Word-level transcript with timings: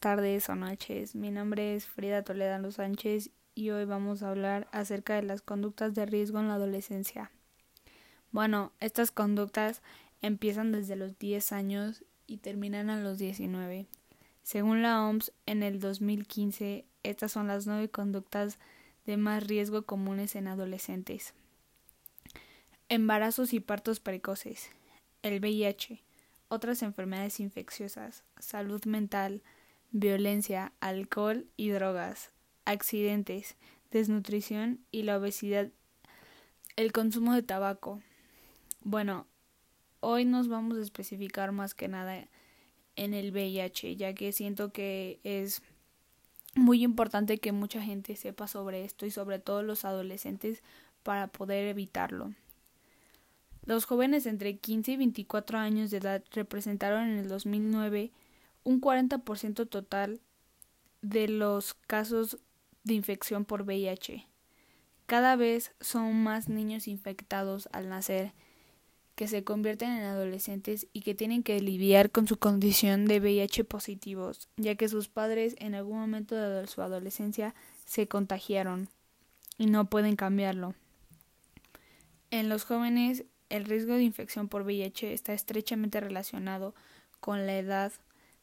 tardes 0.00 0.48
o 0.48 0.54
noches. 0.54 1.14
Mi 1.14 1.30
nombre 1.30 1.74
es 1.74 1.86
Frida 1.86 2.22
Toledano 2.22 2.70
Sánchez 2.70 3.30
y 3.54 3.70
hoy 3.70 3.84
vamos 3.84 4.22
a 4.22 4.30
hablar 4.30 4.68
acerca 4.72 5.14
de 5.14 5.22
las 5.22 5.42
conductas 5.42 5.94
de 5.94 6.06
riesgo 6.06 6.38
en 6.40 6.48
la 6.48 6.54
adolescencia. 6.54 7.30
Bueno, 8.32 8.72
estas 8.80 9.10
conductas 9.10 9.82
empiezan 10.22 10.72
desde 10.72 10.96
los 10.96 11.18
10 11.18 11.52
años 11.52 12.04
y 12.26 12.38
terminan 12.38 12.90
a 12.90 13.00
los 13.00 13.18
19. 13.18 13.86
Según 14.42 14.82
la 14.82 15.06
OMS, 15.06 15.32
en 15.46 15.62
el 15.62 15.80
2015, 15.80 16.84
estas 17.02 17.32
son 17.32 17.46
las 17.46 17.66
nueve 17.66 17.88
conductas 17.88 18.58
de 19.06 19.16
más 19.16 19.46
riesgo 19.46 19.82
comunes 19.82 20.36
en 20.36 20.48
adolescentes. 20.48 21.34
Embarazos 22.88 23.52
y 23.52 23.60
partos 23.60 24.00
precoces, 24.00 24.70
el 25.22 25.40
VIH, 25.40 26.02
otras 26.48 26.82
enfermedades 26.82 27.40
infecciosas, 27.40 28.22
salud 28.38 28.84
mental, 28.84 29.42
violencia, 29.98 30.74
alcohol 30.80 31.46
y 31.56 31.70
drogas, 31.70 32.30
accidentes, 32.66 33.56
desnutrición 33.90 34.80
y 34.90 35.04
la 35.04 35.16
obesidad, 35.16 35.70
el 36.76 36.92
consumo 36.92 37.32
de 37.32 37.42
tabaco. 37.42 38.02
Bueno, 38.82 39.26
hoy 40.00 40.26
nos 40.26 40.48
vamos 40.48 40.76
a 40.76 40.82
especificar 40.82 41.52
más 41.52 41.74
que 41.74 41.88
nada 41.88 42.28
en 42.96 43.14
el 43.14 43.30
VIH, 43.30 43.96
ya 43.96 44.12
que 44.14 44.32
siento 44.32 44.70
que 44.70 45.18
es 45.24 45.62
muy 46.54 46.82
importante 46.82 47.38
que 47.38 47.52
mucha 47.52 47.80
gente 47.80 48.16
sepa 48.16 48.48
sobre 48.48 48.84
esto 48.84 49.06
y 49.06 49.10
sobre 49.10 49.38
todo 49.38 49.62
los 49.62 49.86
adolescentes 49.86 50.62
para 51.04 51.28
poder 51.28 51.68
evitarlo. 51.68 52.34
Los 53.64 53.86
jóvenes 53.86 54.26
entre 54.26 54.58
15 54.58 54.92
y 54.92 54.96
24 54.98 55.58
años 55.58 55.90
de 55.90 55.96
edad 55.96 56.22
representaron 56.32 57.08
en 57.08 57.18
el 57.18 57.28
2009 57.28 58.12
un 58.66 58.80
40% 58.80 59.68
total 59.68 60.20
de 61.00 61.28
los 61.28 61.74
casos 61.74 62.38
de 62.82 62.94
infección 62.94 63.44
por 63.44 63.62
VIH. 63.62 64.26
Cada 65.06 65.36
vez 65.36 65.72
son 65.80 66.24
más 66.24 66.48
niños 66.48 66.88
infectados 66.88 67.68
al 67.70 67.88
nacer 67.88 68.32
que 69.14 69.28
se 69.28 69.44
convierten 69.44 69.92
en 69.92 70.02
adolescentes 70.02 70.88
y 70.92 71.02
que 71.02 71.14
tienen 71.14 71.44
que 71.44 71.60
lidiar 71.60 72.10
con 72.10 72.26
su 72.26 72.38
condición 72.38 73.06
de 73.06 73.20
VIH 73.20 73.62
positivos, 73.62 74.48
ya 74.56 74.74
que 74.74 74.88
sus 74.88 75.08
padres 75.08 75.54
en 75.60 75.76
algún 75.76 76.00
momento 76.00 76.34
de 76.34 76.66
su 76.66 76.82
adolescencia 76.82 77.54
se 77.84 78.08
contagiaron 78.08 78.88
y 79.58 79.66
no 79.66 79.88
pueden 79.88 80.16
cambiarlo. 80.16 80.74
En 82.32 82.48
los 82.48 82.64
jóvenes, 82.64 83.24
el 83.48 83.64
riesgo 83.64 83.94
de 83.94 84.02
infección 84.02 84.48
por 84.48 84.62
VIH 84.62 85.12
está 85.12 85.34
estrechamente 85.34 86.00
relacionado 86.00 86.74
con 87.20 87.46
la 87.46 87.56
edad 87.56 87.92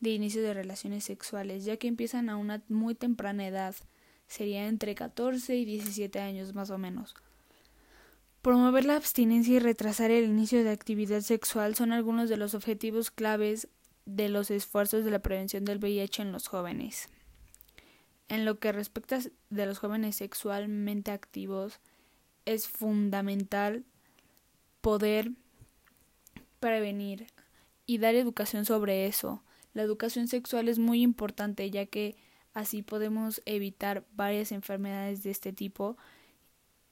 de 0.00 0.10
inicio 0.10 0.42
de 0.42 0.54
relaciones 0.54 1.04
sexuales, 1.04 1.64
ya 1.64 1.76
que 1.76 1.88
empiezan 1.88 2.28
a 2.30 2.36
una 2.36 2.62
muy 2.68 2.94
temprana 2.94 3.46
edad, 3.46 3.74
sería 4.26 4.66
entre 4.66 4.94
14 4.94 5.56
y 5.56 5.64
17 5.64 6.20
años 6.20 6.54
más 6.54 6.70
o 6.70 6.78
menos. 6.78 7.14
Promover 8.42 8.84
la 8.84 8.96
abstinencia 8.96 9.56
y 9.56 9.58
retrasar 9.58 10.10
el 10.10 10.24
inicio 10.24 10.62
de 10.62 10.70
actividad 10.70 11.20
sexual 11.20 11.74
son 11.74 11.92
algunos 11.92 12.28
de 12.28 12.36
los 12.36 12.54
objetivos 12.54 13.10
claves 13.10 13.68
de 14.06 14.28
los 14.28 14.50
esfuerzos 14.50 15.04
de 15.04 15.10
la 15.10 15.18
prevención 15.18 15.64
del 15.64 15.78
VIH 15.78 16.22
en 16.22 16.32
los 16.32 16.48
jóvenes. 16.48 17.08
En 18.28 18.44
lo 18.44 18.58
que 18.58 18.72
respecta 18.72 19.18
de 19.50 19.66
los 19.66 19.78
jóvenes 19.78 20.16
sexualmente 20.16 21.10
activos, 21.10 21.80
es 22.44 22.68
fundamental 22.68 23.84
poder 24.80 25.32
prevenir 26.60 27.26
y 27.86 27.98
dar 27.98 28.14
educación 28.14 28.64
sobre 28.64 29.06
eso, 29.06 29.42
la 29.74 29.82
educación 29.82 30.28
sexual 30.28 30.68
es 30.68 30.78
muy 30.78 31.02
importante 31.02 31.70
ya 31.70 31.86
que 31.86 32.16
así 32.54 32.82
podemos 32.82 33.42
evitar 33.44 34.04
varias 34.12 34.52
enfermedades 34.52 35.22
de 35.22 35.30
este 35.30 35.52
tipo 35.52 35.96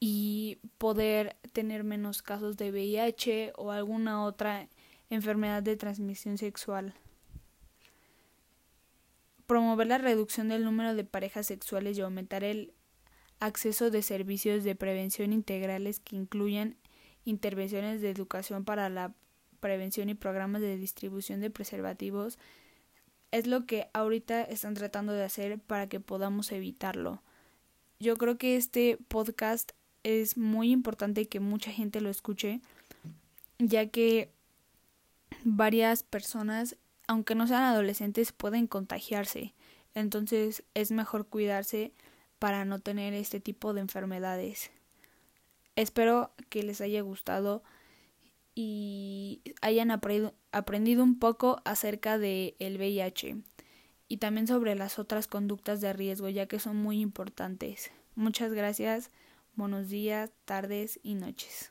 y 0.00 0.58
poder 0.78 1.36
tener 1.52 1.82
menos 1.84 2.22
casos 2.22 2.56
de 2.56 2.70
VIH 2.70 3.52
o 3.56 3.72
alguna 3.72 4.24
otra 4.24 4.68
enfermedad 5.10 5.62
de 5.62 5.76
transmisión 5.76 6.38
sexual. 6.38 6.94
Promover 9.46 9.86
la 9.86 9.98
reducción 9.98 10.48
del 10.48 10.64
número 10.64 10.94
de 10.94 11.04
parejas 11.04 11.46
sexuales 11.46 11.98
y 11.98 12.02
aumentar 12.02 12.44
el 12.44 12.74
acceso 13.40 13.90
de 13.90 14.02
servicios 14.02 14.62
de 14.62 14.74
prevención 14.74 15.32
integrales 15.32 16.00
que 16.00 16.16
incluyan 16.16 16.76
intervenciones 17.24 18.00
de 18.00 18.10
educación 18.10 18.64
para 18.64 18.88
la 18.88 19.14
prevención 19.60 20.08
y 20.08 20.14
programas 20.14 20.60
de 20.60 20.76
distribución 20.76 21.40
de 21.40 21.50
preservativos 21.50 22.38
es 23.30 23.46
lo 23.46 23.66
que 23.66 23.88
ahorita 23.92 24.42
están 24.42 24.74
tratando 24.74 25.12
de 25.12 25.24
hacer 25.24 25.58
para 25.58 25.88
que 25.88 26.00
podamos 26.00 26.52
evitarlo. 26.52 27.22
Yo 28.00 28.16
creo 28.16 28.38
que 28.38 28.56
este 28.56 28.98
podcast 29.08 29.72
es 30.02 30.36
muy 30.36 30.70
importante 30.70 31.26
que 31.26 31.40
mucha 31.40 31.70
gente 31.70 32.00
lo 32.00 32.10
escuche, 32.10 32.60
ya 33.58 33.86
que 33.86 34.30
varias 35.44 36.02
personas, 36.02 36.76
aunque 37.06 37.34
no 37.34 37.46
sean 37.46 37.64
adolescentes, 37.64 38.32
pueden 38.32 38.66
contagiarse. 38.66 39.54
Entonces 39.94 40.62
es 40.74 40.90
mejor 40.90 41.26
cuidarse 41.26 41.92
para 42.38 42.64
no 42.64 42.78
tener 42.78 43.14
este 43.14 43.40
tipo 43.40 43.74
de 43.74 43.80
enfermedades. 43.80 44.70
Espero 45.76 46.32
que 46.48 46.62
les 46.62 46.80
haya 46.80 47.02
gustado 47.02 47.62
y 48.60 49.40
hayan 49.62 49.92
aprendido 49.92 51.04
un 51.04 51.20
poco 51.20 51.62
acerca 51.64 52.18
del 52.18 52.56
el 52.58 52.76
VIH 52.76 53.36
y 54.08 54.16
también 54.16 54.48
sobre 54.48 54.74
las 54.74 54.98
otras 54.98 55.28
conductas 55.28 55.80
de 55.80 55.92
riesgo 55.92 56.28
ya 56.28 56.46
que 56.46 56.58
son 56.58 56.76
muy 56.76 57.00
importantes. 57.00 57.92
Muchas 58.16 58.52
gracias, 58.52 59.12
buenos 59.54 59.90
días, 59.90 60.32
tardes 60.44 60.98
y 61.04 61.14
noches. 61.14 61.70